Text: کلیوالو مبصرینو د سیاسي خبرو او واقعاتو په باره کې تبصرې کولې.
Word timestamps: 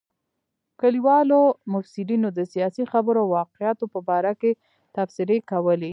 کلیوالو 0.81 1.41
مبصرینو 1.71 2.29
د 2.37 2.39
سیاسي 2.53 2.83
خبرو 2.91 3.19
او 3.23 3.29
واقعاتو 3.39 3.85
په 3.93 3.99
باره 4.09 4.33
کې 4.41 4.51
تبصرې 4.95 5.37
کولې. 5.51 5.89